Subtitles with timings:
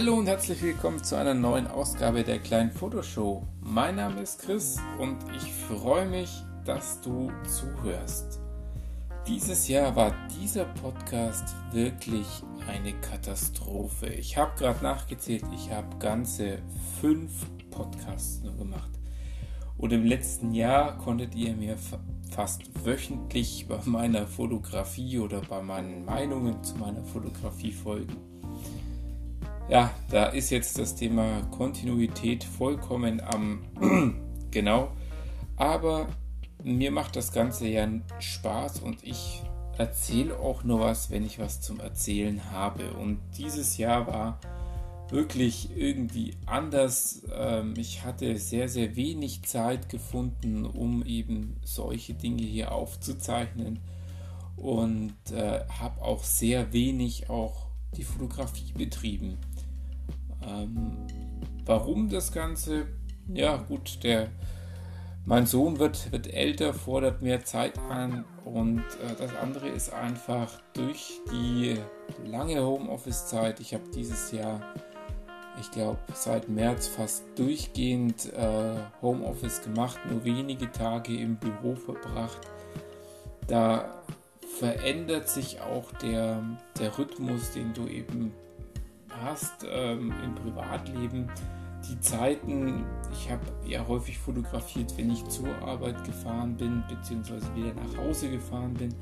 [0.00, 3.46] Hallo und herzlich willkommen zu einer neuen Ausgabe der kleinen Fotoshow.
[3.60, 6.30] Mein Name ist Chris und ich freue mich,
[6.64, 8.40] dass du zuhörst.
[9.28, 12.26] Dieses Jahr war dieser Podcast wirklich
[12.66, 14.06] eine Katastrophe.
[14.06, 16.60] Ich habe gerade nachgezählt, ich habe ganze
[17.02, 17.30] fünf
[17.70, 18.92] Podcasts nur gemacht.
[19.76, 21.76] Und im letzten Jahr konntet ihr mir
[22.30, 28.29] fast wöchentlich bei meiner Fotografie oder bei meinen Meinungen zu meiner Fotografie folgen.
[29.70, 33.62] Ja, da ist jetzt das Thema Kontinuität vollkommen am
[34.50, 34.90] genau.
[35.54, 36.08] Aber
[36.64, 37.88] mir macht das Ganze ja
[38.18, 39.44] Spaß und ich
[39.78, 42.94] erzähle auch nur was, wenn ich was zum Erzählen habe.
[42.94, 44.40] Und dieses Jahr war
[45.08, 47.22] wirklich irgendwie anders.
[47.32, 53.78] Ähm, ich hatte sehr, sehr wenig Zeit gefunden, um eben solche Dinge hier aufzuzeichnen
[54.56, 59.38] und äh, habe auch sehr wenig auch die Fotografie betrieben.
[60.46, 61.06] Ähm,
[61.64, 62.86] warum das Ganze?
[63.32, 64.28] Ja, gut, der
[65.26, 70.60] mein Sohn wird, wird älter, fordert mehr Zeit an und äh, das andere ist einfach
[70.72, 71.76] durch die
[72.24, 73.60] lange Homeoffice-Zeit.
[73.60, 74.60] Ich habe dieses Jahr
[75.60, 82.40] ich glaube, seit März fast durchgehend äh, Homeoffice gemacht, nur wenige Tage im Büro verbracht.
[83.46, 84.02] Da
[84.58, 86.42] verändert sich auch der,
[86.78, 88.32] der Rhythmus, den du eben
[89.22, 91.30] hast ähm, im Privatleben.
[91.88, 97.72] Die Zeiten, ich habe ja häufig fotografiert, wenn ich zur Arbeit gefahren bin, beziehungsweise wieder
[97.74, 98.94] nach Hause gefahren bin.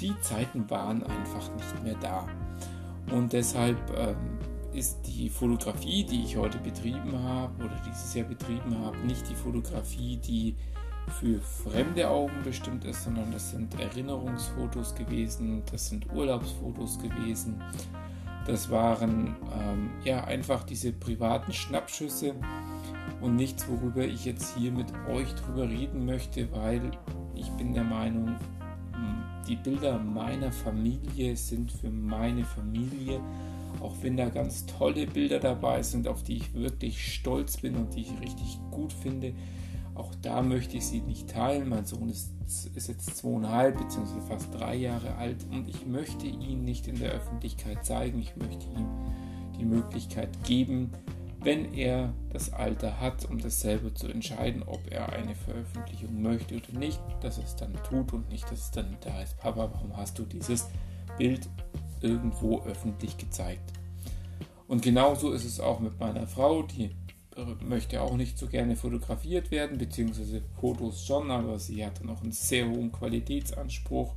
[0.00, 2.26] Die Zeiten waren einfach nicht mehr da.
[3.10, 4.38] Und deshalb ähm,
[4.72, 9.34] ist die Fotografie, die ich heute betrieben habe oder dieses Jahr betrieben habe, nicht die
[9.34, 10.56] Fotografie, die
[11.20, 17.60] für fremde Augen bestimmt ist, sondern das sind Erinnerungsfotos gewesen, das sind Urlaubsfotos gewesen.
[18.46, 22.34] Das waren ähm, ja einfach diese privaten Schnappschüsse
[23.20, 26.90] und nichts, worüber ich jetzt hier mit euch drüber reden möchte, weil
[27.34, 28.36] ich bin der Meinung,
[29.48, 33.20] die Bilder meiner Familie sind für meine Familie
[33.80, 37.94] auch wenn da ganz tolle Bilder dabei sind, auf die ich wirklich stolz bin und
[37.94, 39.34] die ich richtig gut finde.
[39.94, 41.68] Auch da möchte ich sie nicht teilen.
[41.68, 42.32] Mein Sohn ist,
[42.74, 44.20] ist jetzt zweieinhalb bzw.
[44.28, 48.20] fast drei Jahre alt und ich möchte ihn nicht in der Öffentlichkeit zeigen.
[48.20, 48.86] Ich möchte ihm
[49.58, 50.90] die Möglichkeit geben,
[51.40, 56.56] wenn er das Alter hat, um das selber zu entscheiden, ob er eine Veröffentlichung möchte
[56.56, 59.70] oder nicht, dass er es dann tut und nicht, dass es dann da ist, Papa,
[59.72, 60.68] warum hast du dieses
[61.18, 61.48] Bild
[62.00, 63.72] irgendwo öffentlich gezeigt.
[64.68, 66.90] Und genauso ist es auch mit meiner Frau, die
[67.66, 72.32] möchte auch nicht so gerne fotografiert werden, beziehungsweise Fotos schon, aber sie hat noch einen
[72.32, 74.14] sehr hohen Qualitätsanspruch,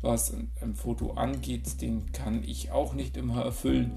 [0.00, 3.92] was ein, Foto angeht, den kann ich auch nicht immer erfüllen.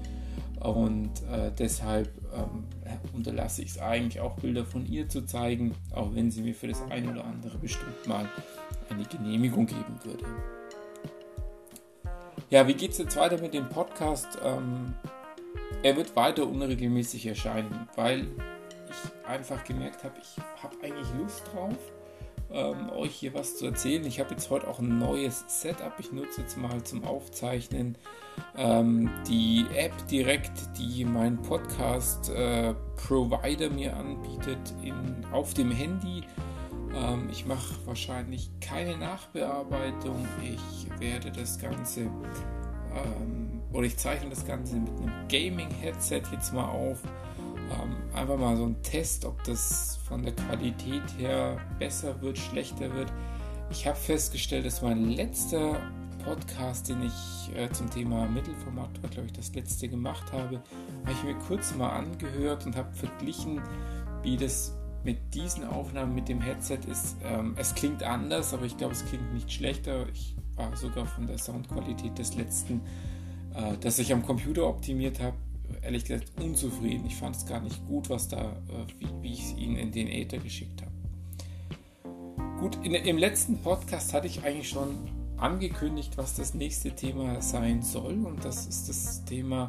[0.60, 2.64] Und äh, deshalb ähm,
[3.12, 6.68] unterlasse ich es eigentlich auch Bilder von ihr zu zeigen, auch wenn sie mir für
[6.68, 8.28] das ein oder andere bestimmt mal
[8.88, 10.24] eine Genehmigung geben würde.
[12.50, 14.38] Ja, wie geht es jetzt weiter mit dem Podcast?
[14.44, 14.94] Ähm,
[15.82, 18.26] er wird weiter unregelmäßig erscheinen, weil
[19.32, 21.74] einfach gemerkt habe, ich habe eigentlich Lust drauf,
[22.50, 24.04] ähm, euch hier was zu erzählen.
[24.04, 25.94] Ich habe jetzt heute auch ein neues Setup.
[25.98, 27.98] Ich nutze jetzt mal zum Aufzeichnen
[28.56, 36.22] ähm, die App direkt, die mein Podcast-Provider äh, mir anbietet, in, auf dem Handy.
[36.94, 40.28] Ähm, ich mache wahrscheinlich keine Nachbearbeitung.
[40.42, 46.68] Ich werde das Ganze ähm, oder ich zeichne das Ganze mit einem Gaming-Headset jetzt mal
[46.68, 47.00] auf.
[47.72, 52.92] Ähm, einfach mal so ein Test, ob das von der Qualität her besser wird, schlechter
[52.94, 53.12] wird.
[53.70, 55.80] Ich habe festgestellt, dass mein letzter
[56.24, 60.62] Podcast, den ich äh, zum Thema Mittelformat, glaube ich, das letzte gemacht habe,
[61.02, 63.60] habe ich mir kurz mal angehört und habe verglichen,
[64.22, 67.16] wie das mit diesen Aufnahmen mit dem Headset ist.
[67.24, 70.06] Ähm, es klingt anders, aber ich glaube, es klingt nicht schlechter.
[70.12, 72.82] Ich war sogar von der Soundqualität des letzten,
[73.54, 75.36] äh, das ich am Computer optimiert habe,
[75.82, 77.06] ehrlich gesagt unzufrieden.
[77.06, 80.08] Ich fand es gar nicht gut, was da, äh, wie, wie ich ihn in den
[80.08, 80.92] Äther geschickt habe.
[82.60, 84.96] Gut, in, im letzten Podcast hatte ich eigentlich schon
[85.36, 88.24] angekündigt, was das nächste Thema sein soll.
[88.24, 89.68] Und das ist das Thema,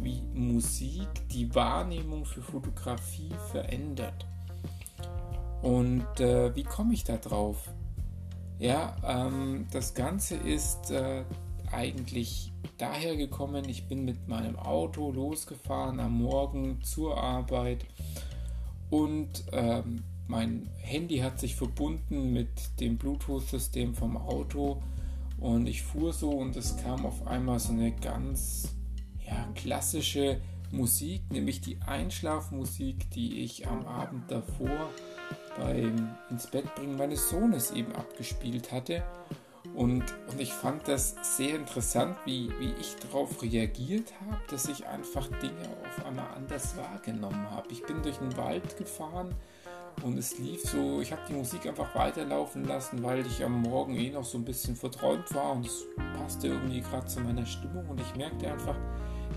[0.00, 4.26] wie Musik die Wahrnehmung für Fotografie verändert.
[5.62, 7.68] Und äh, wie komme ich da drauf?
[8.58, 11.24] Ja, ähm, das Ganze ist äh,
[11.72, 17.84] eigentlich daher gekommen, ich bin mit meinem Auto losgefahren am Morgen zur Arbeit
[18.90, 24.82] und ähm, mein Handy hat sich verbunden mit dem Bluetooth-System vom Auto
[25.38, 28.74] und ich fuhr so und es kam auf einmal so eine ganz
[29.26, 30.40] ja, klassische
[30.70, 34.90] Musik, nämlich die Einschlafmusik, die ich am Abend davor
[35.58, 39.02] beim ins Bett bringen meines Sohnes eben abgespielt hatte.
[39.74, 44.86] Und, und ich fand das sehr interessant, wie, wie ich darauf reagiert habe, dass ich
[44.86, 47.68] einfach Dinge auf einmal anders wahrgenommen habe.
[47.70, 49.34] Ich bin durch den Wald gefahren
[50.02, 53.94] und es lief so, ich habe die Musik einfach weiterlaufen lassen, weil ich am Morgen
[53.94, 55.84] eh noch so ein bisschen verträumt war und es
[56.18, 58.76] passte irgendwie gerade zu meiner Stimmung und ich merkte einfach,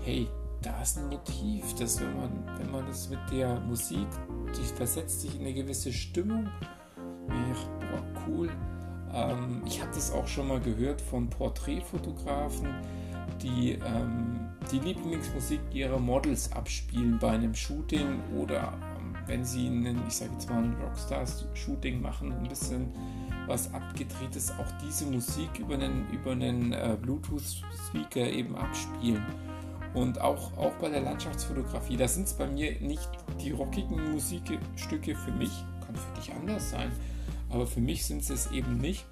[0.04, 0.28] hey,
[0.62, 4.08] da ist ein Motiv, dass wenn man, wenn man mit der Musik,
[4.56, 6.48] die versetzt sich in eine gewisse Stimmung,
[7.28, 8.50] ich, boah, cool.
[9.16, 12.68] Ähm, ich habe das auch schon mal gehört von Porträtfotografen,
[13.42, 20.02] die ähm, die Lieblingsmusik ihrer Models abspielen bei einem Shooting oder ähm, wenn sie einen,
[20.06, 22.92] ich sage jetzt mal, ein Rockstars-Shooting machen, ein bisschen
[23.46, 29.24] was abgedrehtes, auch diese Musik über einen, über einen äh, Bluetooth-Speaker eben abspielen.
[29.94, 33.08] Und auch, auch bei der Landschaftsfotografie, da sind es bei mir nicht
[33.40, 35.52] die rockigen Musikstücke für mich,
[35.86, 36.92] kann für dich anders sein,
[37.56, 39.06] aber für mich sind es eben nicht.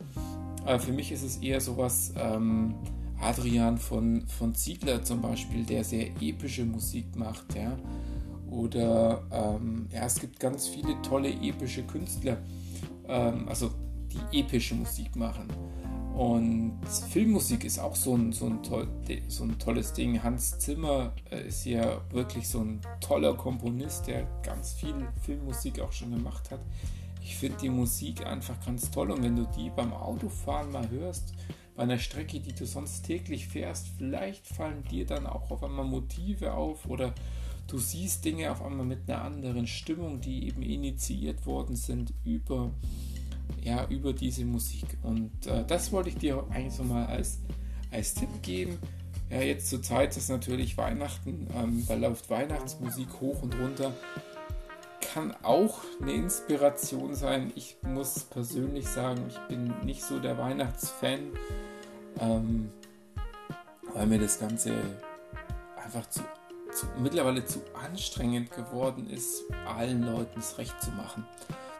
[0.64, 2.74] Aber für mich ist es eher sowas, ähm,
[3.20, 7.76] Adrian von, von Ziegler zum Beispiel, der sehr epische Musik macht, ja.
[8.50, 12.36] Oder ähm, ja, es gibt ganz viele tolle epische Künstler,
[13.08, 13.70] ähm, also
[14.12, 15.48] die epische Musik machen.
[16.14, 16.78] Und
[17.10, 18.86] Filmmusik ist auch so ein, so ein, toll,
[19.26, 20.22] so ein tolles Ding.
[20.22, 25.90] Hans Zimmer äh, ist ja wirklich so ein toller Komponist, der ganz viel Filmmusik auch
[25.90, 26.60] schon gemacht hat.
[27.24, 31.32] Ich finde die Musik einfach ganz toll und wenn du die beim Autofahren mal hörst,
[31.74, 35.86] bei einer Strecke, die du sonst täglich fährst, vielleicht fallen dir dann auch auf einmal
[35.86, 37.14] Motive auf oder
[37.66, 42.70] du siehst Dinge auf einmal mit einer anderen Stimmung, die eben initiiert worden sind über
[43.62, 44.84] ja, über diese Musik.
[45.02, 47.40] Und äh, das wollte ich dir eigentlich so mal als,
[47.90, 48.78] als Tipp geben.
[49.30, 53.94] Ja, jetzt zur Zeit ist natürlich Weihnachten, ähm, da läuft Weihnachtsmusik hoch und runter.
[55.14, 57.52] Kann auch eine Inspiration sein.
[57.54, 61.30] Ich muss persönlich sagen, ich bin nicht so der Weihnachtsfan,
[62.18, 62.68] ähm,
[63.92, 64.72] weil mir das Ganze
[65.76, 66.18] einfach zu,
[66.72, 71.24] zu, mittlerweile zu anstrengend geworden ist, allen Leuten es recht zu machen.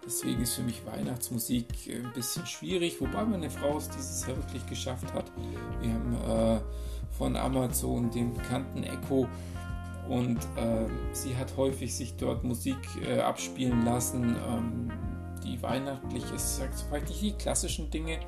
[0.06, 4.64] Deswegen ist für mich Weihnachtsmusik ein bisschen schwierig, wobei meine Frau es dieses Jahr wirklich
[4.66, 5.24] geschafft hat.
[5.80, 6.60] Wir haben äh,
[7.18, 9.26] von Amazon den bekannten Echo
[10.08, 14.92] und äh, sie hat häufig sich dort Musik äh, abspielen lassen, ähm,
[15.42, 16.74] die weihnachtlich ist, sagt
[17.22, 18.20] die klassischen Dinge.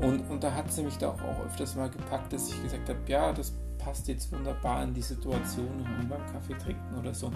[0.00, 2.98] Und, und da hat sie mich da auch öfters mal gepackt, dass ich gesagt habe,
[3.06, 7.30] ja, das passt jetzt wunderbar in die Situation, beim Kaffee trinken oder so.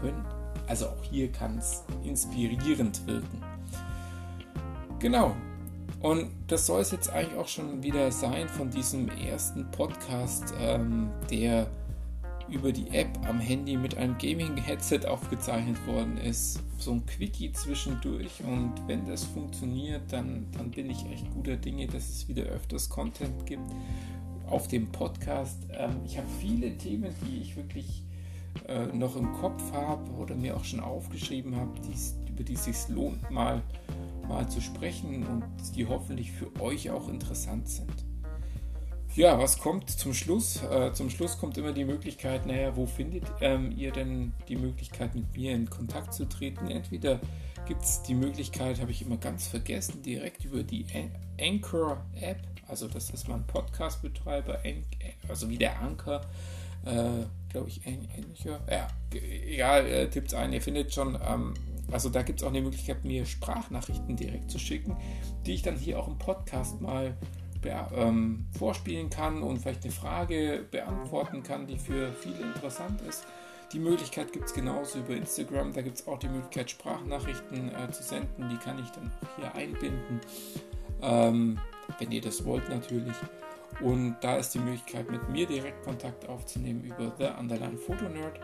[0.00, 0.24] Können,
[0.66, 3.42] also auch hier kann es inspirierend wirken.
[4.98, 5.34] Genau.
[6.00, 11.10] Und das soll es jetzt eigentlich auch schon wieder sein von diesem ersten Podcast, ähm,
[11.30, 11.66] der
[12.50, 16.60] über die App am Handy mit einem Gaming-Headset aufgezeichnet worden ist.
[16.78, 21.86] So ein Quickie zwischendurch und wenn das funktioniert, dann, dann bin ich echt guter Dinge,
[21.86, 23.70] dass es wieder öfters Content gibt
[24.48, 25.58] auf dem Podcast.
[25.72, 28.02] Ähm, ich habe viele Themen, die ich wirklich
[28.66, 31.72] äh, noch im Kopf habe oder mir auch schon aufgeschrieben habe,
[32.28, 33.62] über die es sich lohnt, mal,
[34.28, 35.44] mal zu sprechen und
[35.76, 38.09] die hoffentlich für euch auch interessant sind.
[39.16, 40.62] Ja, was kommt zum Schluss?
[40.62, 45.16] Äh, zum Schluss kommt immer die Möglichkeit, naja, wo findet ähm, ihr denn die Möglichkeit,
[45.16, 46.68] mit mir in Kontakt zu treten?
[46.68, 47.18] Entweder
[47.66, 50.86] gibt es die Möglichkeit, habe ich immer ganz vergessen, direkt über die
[51.40, 54.60] Anchor-App, also das ist mein Podcast-Betreiber,
[55.28, 56.20] also wie der Anchor,
[56.84, 58.60] äh, glaube ich, ähnlicher.
[58.70, 61.18] Ja, egal, äh, tippt ein, ihr findet schon.
[61.28, 61.54] Ähm,
[61.90, 64.96] also da gibt es auch eine Möglichkeit, mir Sprachnachrichten direkt zu schicken,
[65.44, 67.16] die ich dann hier auch im Podcast mal
[67.64, 73.26] ähm, vorspielen kann und vielleicht eine Frage beantworten kann, die für viele interessant ist.
[73.72, 75.72] Die Möglichkeit gibt es genauso über Instagram.
[75.72, 78.48] Da gibt es auch die Möglichkeit, Sprachnachrichten äh, zu senden.
[78.48, 80.20] Die kann ich dann auch hier einbinden.
[81.02, 81.58] Ähm,
[81.98, 83.14] wenn ihr das wollt natürlich.
[83.80, 88.40] Und da ist die Möglichkeit, mit mir direkt Kontakt aufzunehmen über The Underline Photo Nerd.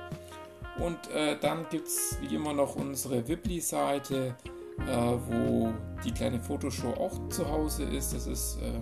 [0.79, 4.37] Und äh, dann gibt es wie immer noch unsere Wibly-Seite,
[4.79, 4.97] äh,
[5.29, 5.73] wo
[6.05, 8.15] die kleine Fotoshow auch zu Hause ist.
[8.15, 8.81] Das ist äh,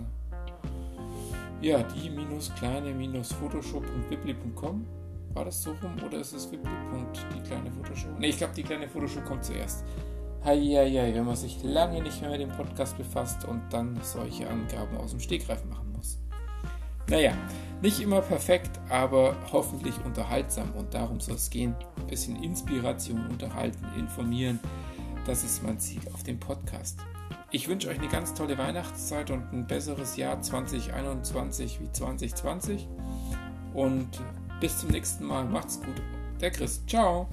[1.61, 4.85] ja die minus kleine minus Photoshow.wibly.com.
[5.33, 6.69] War das so rum oder ist es Wibly.
[7.35, 8.07] die kleine Fotoshow?
[8.17, 9.83] Ne, ich glaube, die kleine Fotoshow kommt zuerst.
[10.45, 14.95] Heieiei, wenn man sich lange nicht mehr mit dem Podcast befasst und dann solche Angaben
[14.97, 16.19] aus dem Stegreif machen muss.
[17.09, 17.33] Naja,
[17.81, 21.75] nicht immer perfekt, aber hoffentlich unterhaltsam und darum soll es gehen.
[21.97, 24.59] Ein bisschen Inspiration, unterhalten, informieren.
[25.25, 26.99] Das ist mein Ziel auf dem Podcast.
[27.55, 32.85] Ich wünsche euch eine ganz tolle Weihnachtszeit und ein besseres Jahr 2021 wie 2020.
[33.73, 34.09] Und
[34.59, 35.45] Bis zum nächsten Mal.
[35.45, 36.01] Macht's gut.
[36.41, 36.85] Der Chris.
[36.85, 37.29] Ciao.